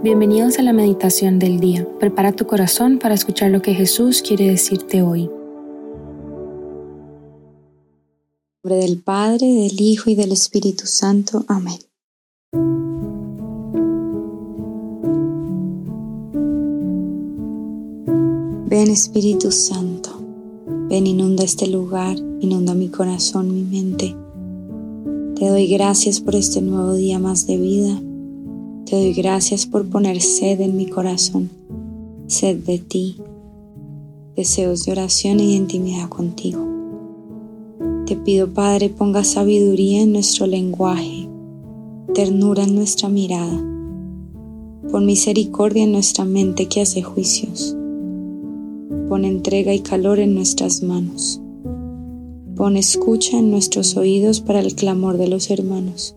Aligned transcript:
Bienvenidos 0.00 0.60
a 0.60 0.62
la 0.62 0.72
meditación 0.72 1.40
del 1.40 1.58
día. 1.58 1.84
Prepara 1.98 2.30
tu 2.30 2.46
corazón 2.46 3.00
para 3.00 3.16
escuchar 3.16 3.50
lo 3.50 3.62
que 3.62 3.74
Jesús 3.74 4.22
quiere 4.22 4.46
decirte 4.46 5.02
hoy. 5.02 5.22
En 5.22 5.30
nombre 8.62 8.86
del 8.86 9.02
Padre, 9.02 9.44
del 9.44 9.80
Hijo 9.80 10.08
y 10.08 10.14
del 10.14 10.30
Espíritu 10.30 10.86
Santo. 10.86 11.44
Amén. 11.48 11.80
Ven 18.68 18.90
Espíritu 18.90 19.50
Santo, 19.50 20.10
ven 20.88 21.08
inunda 21.08 21.42
este 21.42 21.66
lugar, 21.66 22.16
inunda 22.38 22.72
mi 22.74 22.88
corazón, 22.88 23.52
mi 23.52 23.64
mente. 23.64 24.14
Te 25.34 25.48
doy 25.48 25.66
gracias 25.66 26.20
por 26.20 26.36
este 26.36 26.62
nuevo 26.62 26.94
día 26.94 27.18
más 27.18 27.48
de 27.48 27.56
vida 27.56 28.00
te 28.88 28.96
doy 28.96 29.12
gracias 29.12 29.66
por 29.66 29.86
poner 29.90 30.22
sed 30.22 30.62
en 30.62 30.74
mi 30.74 30.86
corazón, 30.86 31.50
sed 32.26 32.56
de 32.64 32.78
ti, 32.78 33.18
deseos 34.34 34.86
de 34.86 34.92
oración 34.92 35.40
y 35.40 35.48
de 35.48 35.56
intimidad 35.56 36.08
contigo. 36.08 36.66
Te 38.06 38.16
pido, 38.16 38.54
Padre, 38.54 38.88
ponga 38.88 39.24
sabiduría 39.24 40.00
en 40.00 40.12
nuestro 40.12 40.46
lenguaje, 40.46 41.28
ternura 42.14 42.62
en 42.62 42.76
nuestra 42.76 43.10
mirada, 43.10 43.62
pon 44.90 45.04
misericordia 45.04 45.84
en 45.84 45.92
nuestra 45.92 46.24
mente 46.24 46.66
que 46.66 46.80
hace 46.80 47.02
juicios, 47.02 47.76
pon 49.06 49.26
entrega 49.26 49.74
y 49.74 49.80
calor 49.80 50.18
en 50.18 50.34
nuestras 50.34 50.82
manos, 50.82 51.42
pon 52.56 52.78
escucha 52.78 53.38
en 53.38 53.50
nuestros 53.50 53.98
oídos 53.98 54.40
para 54.40 54.60
el 54.60 54.74
clamor 54.74 55.18
de 55.18 55.28
los 55.28 55.50
hermanos 55.50 56.14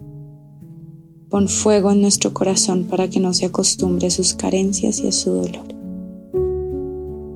Pon 1.32 1.48
fuego 1.48 1.92
en 1.92 2.02
nuestro 2.02 2.34
corazón 2.34 2.84
para 2.84 3.10
que 3.10 3.22
no 3.22 3.34
se 3.34 3.46
acostumbre 3.46 4.08
a 4.08 4.12
sus 4.12 4.34
carencias 4.34 5.00
y 5.00 5.08
a 5.08 5.14
su 5.14 5.32
dolor. 5.32 5.64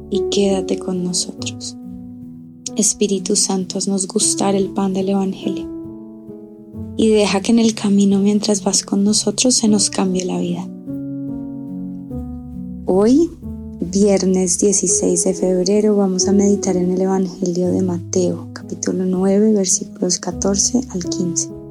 Y 0.10 0.24
quédate 0.30 0.78
con 0.78 1.02
nosotros. 1.02 1.78
Espíritu 2.76 3.38
Santo, 3.38 3.78
haznos 3.78 4.06
gustar 4.06 4.54
el 4.54 4.72
pan 4.72 4.94
del 4.94 5.08
Evangelio. 5.08 5.70
Y 6.98 7.08
deja 7.08 7.40
que 7.40 7.54
en 7.54 7.60
el 7.60 7.74
camino 7.74 8.20
mientras 8.20 8.66
vas 8.66 8.84
con 8.84 9.06
nosotros 9.06 9.56
se 9.56 9.70
nos 9.70 9.90
cambie 9.90 10.26
la 10.26 10.40
vida. 10.40 10.68
Hoy, 12.88 13.32
viernes 13.80 14.60
16 14.60 15.24
de 15.24 15.34
febrero, 15.34 15.96
vamos 15.96 16.28
a 16.28 16.34
meditar 16.34 16.76
en 16.76 16.92
el 16.92 17.00
Evangelio 17.00 17.72
de 17.72 17.82
Mateo, 17.82 18.50
capítulo 18.52 19.06
9, 19.06 19.54
versículos 19.54 20.20
14 20.20 20.82
al 20.90 21.06
15. 21.06 21.65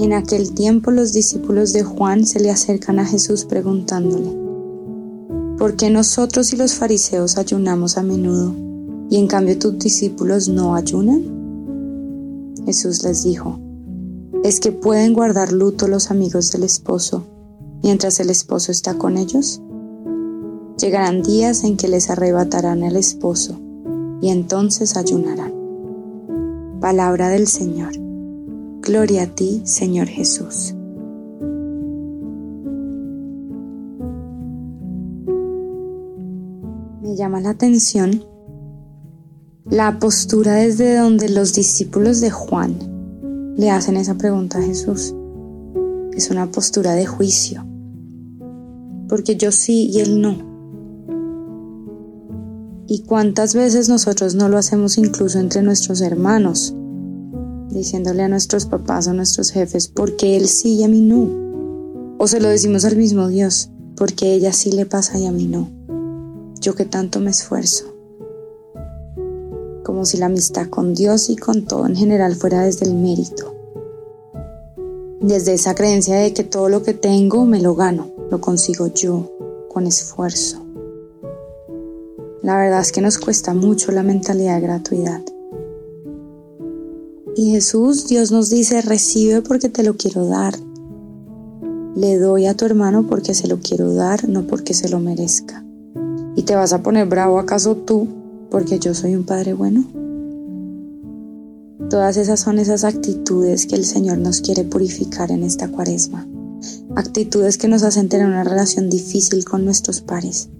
En 0.00 0.14
aquel 0.14 0.54
tiempo 0.54 0.90
los 0.90 1.12
discípulos 1.12 1.74
de 1.74 1.82
Juan 1.82 2.24
se 2.24 2.40
le 2.40 2.50
acercan 2.50 2.98
a 2.98 3.04
Jesús 3.04 3.44
preguntándole, 3.44 4.34
¿por 5.58 5.76
qué 5.76 5.90
nosotros 5.90 6.54
y 6.54 6.56
los 6.56 6.72
fariseos 6.72 7.36
ayunamos 7.36 7.98
a 7.98 8.02
menudo 8.02 8.54
y 9.10 9.18
en 9.18 9.26
cambio 9.26 9.58
tus 9.58 9.78
discípulos 9.78 10.48
no 10.48 10.74
ayunan? 10.74 12.54
Jesús 12.64 13.02
les 13.04 13.24
dijo, 13.24 13.60
¿es 14.42 14.58
que 14.58 14.72
pueden 14.72 15.12
guardar 15.12 15.52
luto 15.52 15.86
los 15.86 16.10
amigos 16.10 16.50
del 16.50 16.62
esposo 16.62 17.26
mientras 17.82 18.20
el 18.20 18.30
esposo 18.30 18.72
está 18.72 18.94
con 18.94 19.18
ellos? 19.18 19.60
Llegarán 20.80 21.22
días 21.22 21.62
en 21.62 21.76
que 21.76 21.88
les 21.88 22.08
arrebatarán 22.08 22.84
el 22.84 22.96
esposo 22.96 23.60
y 24.22 24.30
entonces 24.30 24.96
ayunarán. 24.96 25.52
Palabra 26.80 27.28
del 27.28 27.46
Señor. 27.46 27.99
Gloria 28.90 29.22
a 29.22 29.26
ti, 29.28 29.62
Señor 29.66 30.08
Jesús. 30.08 30.74
Me 37.00 37.14
llama 37.14 37.40
la 37.40 37.50
atención 37.50 38.24
la 39.66 40.00
postura 40.00 40.54
desde 40.54 40.96
donde 40.98 41.28
los 41.28 41.54
discípulos 41.54 42.20
de 42.20 42.32
Juan 42.32 43.54
le 43.56 43.70
hacen 43.70 43.96
esa 43.96 44.18
pregunta 44.18 44.58
a 44.58 44.62
Jesús. 44.62 45.14
Es 46.12 46.28
una 46.32 46.50
postura 46.50 46.94
de 46.94 47.06
juicio, 47.06 47.64
porque 49.08 49.36
yo 49.36 49.52
sí 49.52 49.88
y 49.88 50.00
él 50.00 50.20
no. 50.20 50.36
¿Y 52.88 53.04
cuántas 53.04 53.54
veces 53.54 53.88
nosotros 53.88 54.34
no 54.34 54.48
lo 54.48 54.58
hacemos 54.58 54.98
incluso 54.98 55.38
entre 55.38 55.62
nuestros 55.62 56.00
hermanos? 56.00 56.74
Diciéndole 57.70 58.22
a 58.22 58.28
nuestros 58.28 58.66
papás 58.66 59.06
o 59.06 59.14
nuestros 59.14 59.50
jefes, 59.50 59.88
porque 59.88 60.36
él 60.36 60.48
sí 60.48 60.76
y 60.76 60.84
a 60.84 60.88
mí 60.88 61.00
no. 61.00 62.16
O 62.18 62.26
se 62.26 62.40
lo 62.40 62.48
decimos 62.48 62.84
al 62.84 62.96
mismo 62.96 63.28
Dios, 63.28 63.70
porque 63.96 64.34
ella 64.34 64.52
sí 64.52 64.72
le 64.72 64.86
pasa 64.86 65.18
y 65.18 65.26
a 65.26 65.32
mí 65.32 65.46
no. 65.46 65.70
Yo 66.60 66.74
que 66.74 66.84
tanto 66.84 67.20
me 67.20 67.30
esfuerzo. 67.30 67.94
Como 69.84 70.04
si 70.04 70.18
la 70.18 70.26
amistad 70.26 70.68
con 70.68 70.94
Dios 70.94 71.30
y 71.30 71.36
con 71.36 71.64
todo 71.64 71.86
en 71.86 71.96
general 71.96 72.36
fuera 72.36 72.62
desde 72.62 72.86
el 72.86 72.94
mérito. 72.94 73.54
Desde 75.20 75.54
esa 75.54 75.74
creencia 75.74 76.16
de 76.16 76.32
que 76.32 76.44
todo 76.44 76.68
lo 76.68 76.82
que 76.82 76.94
tengo 76.94 77.44
me 77.46 77.60
lo 77.60 77.74
gano, 77.74 78.10
lo 78.30 78.40
consigo 78.40 78.88
yo, 78.88 79.30
con 79.68 79.86
esfuerzo. 79.86 80.64
La 82.42 82.56
verdad 82.56 82.80
es 82.80 82.90
que 82.90 83.02
nos 83.02 83.18
cuesta 83.18 83.52
mucho 83.52 83.92
la 83.92 84.02
mentalidad 84.02 84.54
de 84.54 84.60
gratuidad. 84.62 85.22
Y 87.40 87.52
Jesús, 87.52 88.06
Dios 88.06 88.30
nos 88.30 88.50
dice, 88.50 88.82
recibe 88.82 89.40
porque 89.40 89.70
te 89.70 89.82
lo 89.82 89.96
quiero 89.96 90.26
dar. 90.26 90.52
Le 91.96 92.18
doy 92.18 92.44
a 92.44 92.54
tu 92.54 92.66
hermano 92.66 93.06
porque 93.06 93.32
se 93.32 93.48
lo 93.48 93.60
quiero 93.60 93.94
dar, 93.94 94.28
no 94.28 94.46
porque 94.46 94.74
se 94.74 94.90
lo 94.90 95.00
merezca. 95.00 95.64
¿Y 96.36 96.42
te 96.42 96.54
vas 96.54 96.74
a 96.74 96.82
poner 96.82 97.08
bravo 97.08 97.38
acaso 97.38 97.76
tú 97.76 98.08
porque 98.50 98.78
yo 98.78 98.92
soy 98.92 99.14
un 99.14 99.24
padre 99.24 99.54
bueno? 99.54 99.84
Todas 101.88 102.18
esas 102.18 102.40
son 102.40 102.58
esas 102.58 102.84
actitudes 102.84 103.64
que 103.64 103.76
el 103.76 103.86
Señor 103.86 104.18
nos 104.18 104.42
quiere 104.42 104.64
purificar 104.64 105.30
en 105.30 105.42
esta 105.42 105.68
cuaresma. 105.68 106.28
Actitudes 106.94 107.56
que 107.56 107.68
nos 107.68 107.84
hacen 107.84 108.10
tener 108.10 108.26
una 108.26 108.44
relación 108.44 108.90
difícil 108.90 109.46
con 109.46 109.64
nuestros 109.64 110.02
pares. 110.02 110.50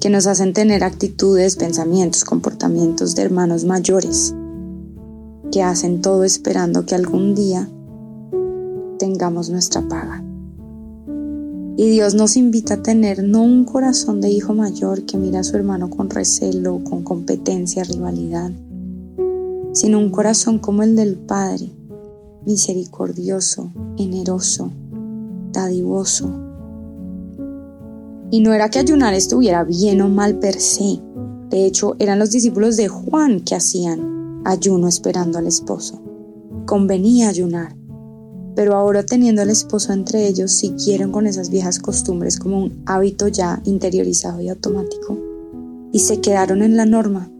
Que 0.00 0.08
nos 0.08 0.26
hacen 0.26 0.54
tener 0.54 0.84
actitudes, 0.84 1.56
pensamientos, 1.56 2.24
comportamientos 2.24 3.14
de 3.14 3.24
hermanos 3.24 3.66
mayores 3.66 4.32
que 5.56 5.62
hacen 5.62 6.02
todo 6.02 6.24
esperando 6.24 6.84
que 6.84 6.94
algún 6.94 7.34
día 7.34 7.66
tengamos 8.98 9.48
nuestra 9.48 9.80
paga. 9.88 10.22
Y 11.78 11.88
Dios 11.88 12.14
nos 12.14 12.36
invita 12.36 12.74
a 12.74 12.82
tener 12.82 13.24
no 13.24 13.40
un 13.40 13.64
corazón 13.64 14.20
de 14.20 14.28
hijo 14.28 14.52
mayor 14.52 15.06
que 15.06 15.16
mira 15.16 15.40
a 15.40 15.44
su 15.44 15.56
hermano 15.56 15.88
con 15.88 16.10
recelo, 16.10 16.84
con 16.84 17.02
competencia, 17.04 17.84
rivalidad, 17.84 18.50
sino 19.72 19.98
un 19.98 20.10
corazón 20.10 20.58
como 20.58 20.82
el 20.82 20.94
del 20.94 21.16
Padre, 21.16 21.70
misericordioso, 22.44 23.72
generoso, 23.96 24.70
dadivoso. 25.52 26.28
Y 28.30 28.40
no 28.40 28.52
era 28.52 28.68
que 28.68 28.80
ayunar 28.80 29.14
estuviera 29.14 29.64
bien 29.64 30.02
o 30.02 30.10
mal 30.10 30.38
per 30.38 30.60
se, 30.60 31.00
de 31.48 31.64
hecho 31.64 31.96
eran 31.98 32.18
los 32.18 32.30
discípulos 32.30 32.76
de 32.76 32.88
Juan 32.88 33.40
que 33.40 33.54
hacían 33.54 34.15
ayuno 34.46 34.86
esperando 34.86 35.38
al 35.38 35.46
esposo. 35.46 36.00
Convenía 36.66 37.28
ayunar, 37.28 37.76
pero 38.54 38.74
ahora 38.74 39.04
teniendo 39.04 39.42
al 39.42 39.50
esposo 39.50 39.92
entre 39.92 40.26
ellos 40.26 40.52
siguieron 40.52 41.10
con 41.10 41.26
esas 41.26 41.50
viejas 41.50 41.80
costumbres 41.80 42.38
como 42.38 42.58
un 42.58 42.82
hábito 42.86 43.28
ya 43.28 43.60
interiorizado 43.64 44.40
y 44.40 44.48
automático, 44.48 45.18
y 45.92 45.98
se 45.98 46.20
quedaron 46.20 46.62
en 46.62 46.76
la 46.76 46.86
norma 46.86 47.30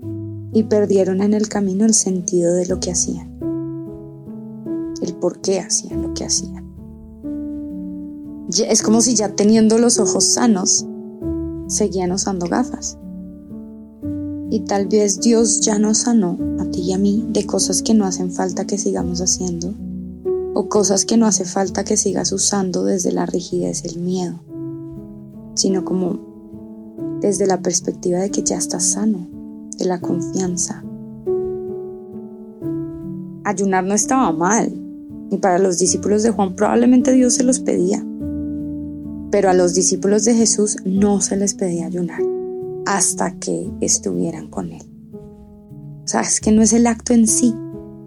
y 0.53 0.65
perdieron 0.65 1.23
en 1.23 1.33
el 1.33 1.49
camino 1.49 1.85
el 1.85 1.95
sentido 1.95 2.55
de 2.55 2.67
lo 2.67 2.81
que 2.81 2.91
hacían, 2.91 3.31
el 5.01 5.15
por 5.15 5.41
qué 5.41 5.61
hacían 5.61 6.03
lo 6.03 6.13
que 6.13 6.25
hacían. 6.25 6.67
Es 8.69 8.83
como 8.83 9.01
si 9.01 9.15
ya 9.15 9.29
teniendo 9.29 9.79
los 9.79 9.99
ojos 9.99 10.33
sanos, 10.33 10.87
seguían 11.69 12.13
usando 12.13 12.47
gafas. 12.47 12.99
Y 14.51 14.61
tal 14.61 14.87
vez 14.87 15.21
Dios 15.21 15.61
ya 15.61 15.79
nos 15.79 15.99
sanó 15.99 16.39
a 16.61 16.65
ti 16.71 16.83
y 16.83 16.93
a 16.93 16.99
mí 16.99 17.27
de 17.31 17.47
cosas 17.47 17.83
que 17.83 17.95
no 17.95 18.05
hacen 18.05 18.31
falta 18.31 18.67
que 18.67 18.79
sigamos 18.79 19.21
haciendo 19.21 19.75
o 20.59 20.71
cosas 20.71 21.05
que 21.05 21.19
no 21.19 21.27
hace 21.27 21.45
falta 21.45 21.85
que 21.85 21.99
sigas 21.99 22.33
usando 22.33 22.83
desde 22.83 23.13
la 23.13 23.27
rigidez 23.27 23.85
el 23.85 23.99
miedo, 24.01 24.41
sino 25.55 25.85
como 25.85 26.19
desde 27.21 27.47
la 27.47 27.61
perspectiva 27.61 28.21
de 28.21 28.31
que 28.31 28.43
ya 28.43 28.57
estás 28.57 28.85
sano, 28.85 29.29
de 29.77 29.85
la 29.85 30.01
confianza. 30.01 30.83
Ayunar 33.45 33.85
no 33.85 33.93
estaba 33.93 34.33
mal, 34.33 34.73
y 35.31 35.37
para 35.37 35.59
los 35.59 35.77
discípulos 35.77 36.23
de 36.23 36.31
Juan 36.31 36.57
probablemente 36.57 37.13
Dios 37.13 37.35
se 37.35 37.45
los 37.45 37.61
pedía, 37.61 38.03
pero 39.31 39.51
a 39.51 39.55
los 39.55 39.75
discípulos 39.75 40.25
de 40.25 40.37
Jesús 40.37 40.79
no 40.87 41.21
se 41.21 41.37
les 41.37 41.53
pedía 41.53 41.85
ayunar 41.85 42.36
hasta 42.87 43.39
que 43.39 43.71
estuvieran 43.81 44.49
con 44.49 44.73
Él. 44.73 44.83
O 46.05 46.09
sea, 46.09 46.21
es 46.21 46.41
que 46.41 46.53
no 46.53 46.63
es 46.63 46.73
el 46.73 46.87
acto 46.87 47.13
en 47.13 47.27
sí, 47.27 47.55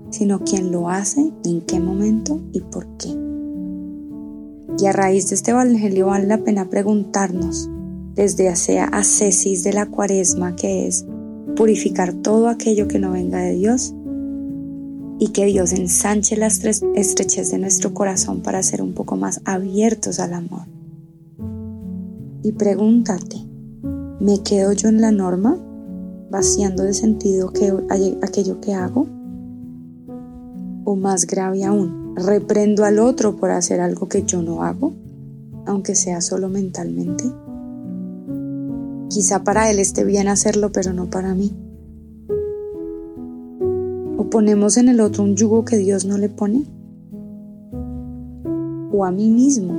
sino 0.10 0.44
quién 0.44 0.72
lo 0.72 0.90
hace, 0.90 1.32
en 1.44 1.62
qué 1.62 1.80
momento 1.80 2.42
y 2.54 2.62
por 2.62 2.88
qué. 2.98 3.10
Y 4.80 4.86
a 4.86 4.94
raíz 4.94 5.30
de 5.30 5.36
este 5.36 5.52
Evangelio 5.52 6.08
vale 6.08 6.26
la 6.26 6.38
pena 6.38 6.70
preguntarnos, 6.70 7.70
desde 8.16 8.50
hacia 8.50 8.86
ascesis 8.86 9.64
de 9.64 9.74
la 9.74 9.86
cuaresma, 9.86 10.56
que 10.56 10.88
es 10.88 11.06
purificar 11.56 12.14
todo 12.14 12.48
aquello 12.48 12.88
que 12.88 13.00
no 13.00 13.12
venga 13.12 13.40
de 13.40 13.56
Dios 13.56 13.94
y 15.20 15.30
que 15.30 15.46
Dios 15.46 15.74
ensanche 15.74 16.38
las 16.38 16.64
estreches 16.96 17.52
de 17.52 17.58
nuestro 17.58 17.94
corazón 17.94 18.42
para 18.42 18.64
ser 18.64 18.82
un 18.82 18.94
poco 18.94 19.18
más 19.18 19.42
abiertos 19.44 20.20
al 20.20 20.34
amor. 20.34 20.68
Y 22.42 22.54
pregúntate, 22.54 23.49
¿me 24.20 24.44
quedo 24.44 24.74
yo 24.74 24.90
en 24.90 25.02
la 25.02 25.12
norma, 25.12 25.58
vaciando 26.30 26.84
de 26.84 26.94
sentido 26.94 27.52
que, 27.52 27.74
aquello 28.22 28.60
que 28.60 28.74
hago? 28.74 29.08
O 30.84 30.96
más 30.96 31.26
grave 31.26 31.64
aún, 31.64 32.16
¿reprendo 32.16 32.84
al 32.84 33.00
otro 33.00 33.38
por 33.38 33.52
hacer 33.52 33.80
algo 33.80 34.10
que 34.10 34.24
yo 34.24 34.42
no 34.42 34.64
hago, 34.64 34.94
aunque 35.66 35.96
sea 35.96 36.20
solo 36.22 36.50
mentalmente? 36.50 37.24
Quizá 39.10 39.44
para 39.44 39.72
él 39.72 39.80
esté 39.80 40.04
bien 40.04 40.28
hacerlo, 40.28 40.72
pero 40.72 40.94
no 40.94 41.10
para 41.10 41.34
mí. 41.34 41.54
¿O 44.18 44.30
ponemos 44.30 44.78
en 44.78 44.90
el 44.90 45.00
otro 45.00 45.24
un 45.24 45.36
yugo 45.36 45.64
que 45.64 45.78
Dios 45.78 46.06
no 46.06 46.18
le 46.18 46.30
pone? 46.30 46.66
¿O 48.92 49.06
a 49.06 49.12
mí 49.12 49.30
mismo 49.32 49.74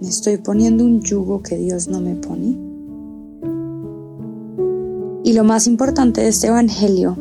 me 0.00 0.08
estoy 0.08 0.38
poniendo 0.38 0.84
un 0.84 1.00
yugo 1.00 1.42
que 1.42 1.56
Dios 1.56 1.88
no 1.88 2.00
me 2.00 2.16
pone? 2.16 2.67
Y 5.28 5.34
lo 5.34 5.44
más 5.44 5.66
importante 5.66 6.22
de 6.22 6.28
este 6.28 6.46
Evangelio, 6.46 7.14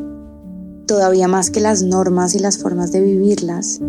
todavía 0.88 1.28
más 1.28 1.52
que 1.52 1.60
las 1.60 1.84
normas 1.84 2.36
y 2.36 2.40
las 2.40 2.58
formas 2.58 2.94
de 2.94 3.02
vivirlas, 3.02 3.82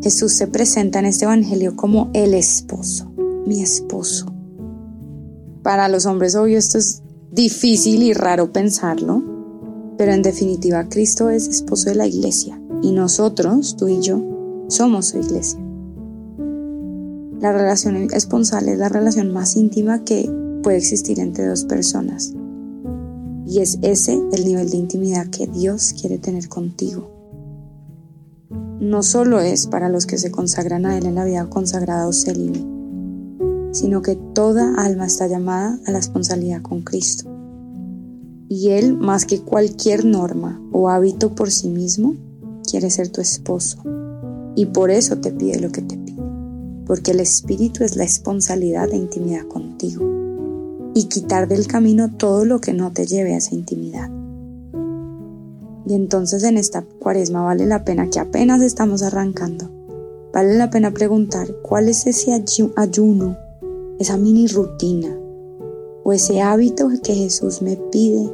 Jesús 0.00 0.32
se 0.32 0.46
presenta 0.46 1.00
en 1.00 1.06
este 1.06 1.24
Evangelio 1.24 1.74
como 1.74 2.08
el 2.14 2.34
esposo, 2.34 3.12
mi 3.46 3.60
esposo 3.60 4.32
para 5.68 5.88
los 5.88 6.06
hombres, 6.06 6.34
obvio, 6.34 6.56
esto 6.56 6.78
es 6.78 7.02
difícil 7.30 8.02
y 8.02 8.14
raro 8.14 8.54
pensarlo, 8.54 9.22
pero 9.98 10.12
en 10.12 10.22
definitiva 10.22 10.88
Cristo 10.88 11.28
es 11.28 11.46
esposo 11.46 11.90
de 11.90 11.94
la 11.94 12.06
iglesia 12.06 12.58
y 12.80 12.92
nosotros, 12.92 13.76
tú 13.76 13.86
y 13.86 14.00
yo, 14.00 14.18
somos 14.68 15.08
su 15.08 15.18
iglesia. 15.18 15.60
La 17.40 17.52
relación 17.52 17.96
esponsal 18.14 18.68
es 18.70 18.78
la 18.78 18.88
relación 18.88 19.30
más 19.30 19.56
íntima 19.56 20.04
que 20.04 20.30
puede 20.62 20.78
existir 20.78 21.20
entre 21.20 21.46
dos 21.46 21.64
personas. 21.64 22.32
Y 23.48 23.60
es 23.60 23.78
ese 23.80 24.20
el 24.32 24.44
nivel 24.44 24.68
de 24.68 24.76
intimidad 24.76 25.28
que 25.28 25.46
Dios 25.46 25.94
quiere 25.98 26.18
tener 26.18 26.48
contigo. 26.48 27.10
No 28.78 29.02
solo 29.02 29.40
es 29.40 29.66
para 29.66 29.88
los 29.88 30.04
que 30.04 30.18
se 30.18 30.30
consagran 30.30 30.84
a 30.84 30.98
Él 30.98 31.06
en 31.06 31.14
la 31.14 31.24
vida 31.24 31.48
consagrada 31.48 32.06
o 32.06 32.12
célibe, 32.12 32.62
sino 33.72 34.02
que 34.02 34.16
toda 34.16 34.74
alma 34.76 35.06
está 35.06 35.26
llamada 35.26 35.78
a 35.86 35.90
la 35.90 35.98
responsabilidad 35.98 36.60
con 36.60 36.82
Cristo. 36.82 37.24
Y 38.50 38.68
Él, 38.68 38.96
más 38.98 39.24
que 39.24 39.40
cualquier 39.40 40.04
norma 40.04 40.60
o 40.70 40.90
hábito 40.90 41.34
por 41.34 41.50
sí 41.50 41.70
mismo, 41.70 42.16
quiere 42.70 42.90
ser 42.90 43.08
tu 43.08 43.22
esposo. 43.22 43.82
Y 44.56 44.66
por 44.66 44.90
eso 44.90 45.18
te 45.18 45.32
pide 45.32 45.58
lo 45.58 45.72
que 45.72 45.80
te 45.82 45.96
pide. 45.96 46.22
Porque 46.86 47.12
el 47.12 47.20
Espíritu 47.20 47.82
es 47.82 47.96
la 47.96 48.04
responsabilidad 48.04 48.90
de 48.90 48.96
intimidad 48.96 49.46
contigo. 49.46 50.17
Y 50.98 51.04
quitar 51.04 51.46
del 51.46 51.68
camino 51.68 52.10
todo 52.16 52.44
lo 52.44 52.60
que 52.60 52.72
no 52.72 52.92
te 52.92 53.06
lleve 53.06 53.32
a 53.34 53.36
esa 53.36 53.54
intimidad. 53.54 54.10
Y 55.86 55.94
entonces 55.94 56.42
en 56.42 56.56
esta 56.56 56.82
cuaresma 56.82 57.44
vale 57.44 57.66
la 57.66 57.84
pena 57.84 58.10
que 58.10 58.18
apenas 58.18 58.62
estamos 58.62 59.04
arrancando. 59.04 59.70
Vale 60.32 60.58
la 60.58 60.70
pena 60.70 60.90
preguntar 60.90 61.54
cuál 61.62 61.88
es 61.88 62.04
ese 62.08 62.32
ayuno 62.76 63.36
esa 64.00 64.16
mini 64.16 64.48
rutina 64.48 65.16
o 66.02 66.12
ese 66.12 66.42
hábito 66.42 66.88
que 67.00 67.14
Jesús 67.14 67.62
me 67.62 67.76
pide 67.76 68.28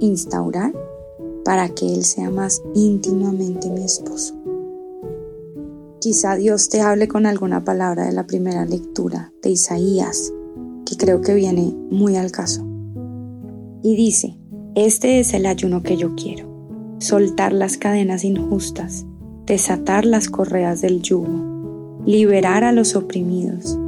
instaurar 0.00 0.70
para 1.46 1.70
que 1.70 1.94
Él 1.94 2.04
sea 2.04 2.28
más 2.28 2.60
íntimamente 2.74 3.70
mi 3.70 3.84
esposo. 3.84 4.34
Quizá 5.98 6.36
Dios 6.36 6.68
te 6.68 6.82
hable 6.82 7.08
con 7.08 7.24
alguna 7.24 7.64
palabra 7.64 8.04
de 8.04 8.12
la 8.12 8.26
primera 8.26 8.66
lectura 8.66 9.32
de 9.42 9.48
Isaías, 9.48 10.30
creo 10.96 11.20
que 11.20 11.34
viene 11.34 11.74
muy 11.90 12.16
al 12.16 12.30
caso. 12.30 12.64
Y 13.82 13.96
dice, 13.96 14.36
este 14.74 15.20
es 15.20 15.34
el 15.34 15.46
ayuno 15.46 15.82
que 15.82 15.96
yo 15.96 16.14
quiero, 16.14 16.48
soltar 16.98 17.52
las 17.52 17.76
cadenas 17.76 18.24
injustas, 18.24 19.06
desatar 19.46 20.04
las 20.04 20.28
correas 20.28 20.80
del 20.80 21.02
yugo, 21.02 22.02
liberar 22.06 22.64
a 22.64 22.72
los 22.72 22.96
oprimidos, 22.96 23.78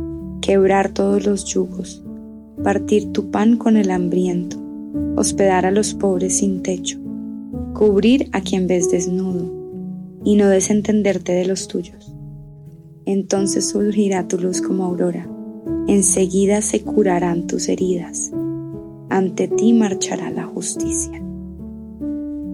quebrar 0.40 0.90
todos 0.90 1.26
los 1.26 1.44
yugos, 1.44 2.04
partir 2.62 3.12
tu 3.12 3.30
pan 3.30 3.56
con 3.56 3.76
el 3.76 3.90
hambriento, 3.90 4.58
hospedar 5.16 5.66
a 5.66 5.70
los 5.70 5.94
pobres 5.94 6.38
sin 6.38 6.62
techo, 6.62 6.98
cubrir 7.74 8.28
a 8.32 8.40
quien 8.40 8.66
ves 8.66 8.90
desnudo 8.90 9.50
y 10.24 10.36
no 10.36 10.48
desentenderte 10.48 11.32
de 11.32 11.46
los 11.46 11.68
tuyos. 11.68 12.14
Entonces 13.06 13.68
surgirá 13.68 14.28
tu 14.28 14.38
luz 14.38 14.60
como 14.60 14.84
aurora, 14.84 15.28
enseguida 15.86 16.62
se 16.62 16.82
curarán 16.82 17.46
tus 17.46 17.68
heridas, 17.68 18.32
ante 19.08 19.48
ti 19.48 19.72
marchará 19.72 20.30
la 20.30 20.44
justicia. 20.44 21.22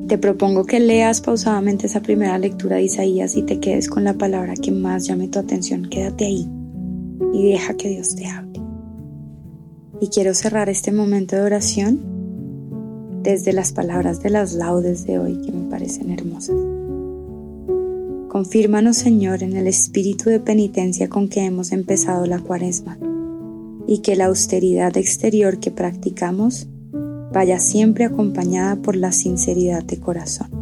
Te 0.08 0.18
propongo 0.18 0.64
que 0.64 0.80
leas 0.80 1.20
pausadamente 1.20 1.86
esa 1.86 2.02
primera 2.02 2.36
lectura 2.38 2.76
de 2.76 2.82
Isaías 2.82 3.36
y 3.36 3.42
te 3.42 3.60
quedes 3.60 3.88
con 3.88 4.04
la 4.04 4.14
palabra 4.14 4.54
que 4.54 4.70
más 4.70 5.06
llame 5.06 5.28
tu 5.28 5.38
atención. 5.38 5.88
Quédate 5.88 6.26
ahí 6.26 6.48
y 7.32 7.50
deja 7.50 7.74
que 7.74 7.88
Dios 7.88 8.14
te 8.14 8.26
hable. 8.26 8.60
Y 10.00 10.08
quiero 10.08 10.34
cerrar 10.34 10.68
este 10.68 10.92
momento 10.92 11.36
de 11.36 11.42
oración 11.42 12.00
desde 13.22 13.52
las 13.52 13.72
palabras 13.72 14.22
de 14.22 14.30
las 14.30 14.52
laudes 14.52 15.06
de 15.06 15.18
hoy 15.18 15.40
que 15.40 15.52
me 15.52 15.70
parecen 15.70 16.10
hermosas. 16.10 16.56
Confírmanos, 18.32 18.96
Señor, 18.96 19.42
en 19.42 19.58
el 19.58 19.66
espíritu 19.66 20.30
de 20.30 20.40
penitencia 20.40 21.10
con 21.10 21.28
que 21.28 21.44
hemos 21.44 21.70
empezado 21.70 22.24
la 22.24 22.38
cuaresma 22.38 22.96
y 23.86 23.98
que 23.98 24.16
la 24.16 24.24
austeridad 24.24 24.96
exterior 24.96 25.60
que 25.60 25.70
practicamos 25.70 26.66
vaya 27.30 27.58
siempre 27.58 28.06
acompañada 28.06 28.76
por 28.76 28.96
la 28.96 29.12
sinceridad 29.12 29.84
de 29.84 30.00
corazón. 30.00 30.61